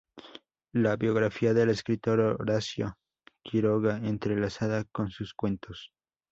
La 0.73 0.95
biografía 0.95 1.53
del 1.53 1.69
escritor 1.69 2.19
Horacio 2.21 2.97
Quiroga 3.43 3.97
entrelazada 3.97 4.83
con 4.85 5.11
sus 5.11 5.35
cuentos. 5.35 5.91